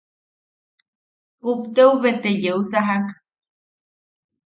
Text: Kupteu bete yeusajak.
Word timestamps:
Kupteu 1.41 1.91
bete 2.01 2.29
yeusajak. 2.43 3.05